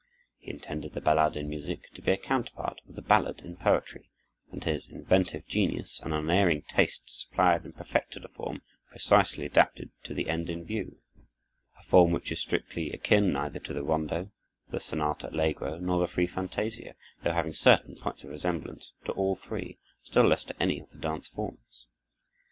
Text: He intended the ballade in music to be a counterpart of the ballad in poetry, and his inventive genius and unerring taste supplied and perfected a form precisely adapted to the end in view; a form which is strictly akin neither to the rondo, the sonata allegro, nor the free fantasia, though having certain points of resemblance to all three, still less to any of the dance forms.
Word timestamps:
He 0.39 0.49
intended 0.49 0.93
the 0.93 0.99
ballade 0.99 1.35
in 1.35 1.47
music 1.47 1.83
to 1.93 2.01
be 2.01 2.11
a 2.13 2.17
counterpart 2.17 2.81
of 2.89 2.95
the 2.95 3.03
ballad 3.03 3.41
in 3.41 3.55
poetry, 3.55 4.09
and 4.51 4.63
his 4.63 4.89
inventive 4.89 5.45
genius 5.45 5.99
and 6.01 6.11
unerring 6.11 6.63
taste 6.63 7.03
supplied 7.05 7.65
and 7.65 7.75
perfected 7.75 8.25
a 8.25 8.27
form 8.27 8.63
precisely 8.89 9.45
adapted 9.45 9.91
to 10.05 10.15
the 10.15 10.27
end 10.27 10.49
in 10.49 10.65
view; 10.65 10.97
a 11.79 11.83
form 11.83 12.13
which 12.13 12.31
is 12.31 12.39
strictly 12.41 12.89
akin 12.91 13.31
neither 13.31 13.59
to 13.59 13.73
the 13.73 13.83
rondo, 13.83 14.31
the 14.71 14.79
sonata 14.79 15.29
allegro, 15.29 15.77
nor 15.77 15.99
the 15.99 16.07
free 16.07 16.25
fantasia, 16.25 16.95
though 17.23 17.33
having 17.33 17.53
certain 17.53 17.95
points 17.95 18.23
of 18.23 18.31
resemblance 18.31 18.93
to 19.05 19.11
all 19.11 19.35
three, 19.35 19.77
still 20.01 20.23
less 20.25 20.43
to 20.45 20.59
any 20.59 20.79
of 20.79 20.89
the 20.89 20.97
dance 20.97 21.27
forms. 21.27 21.85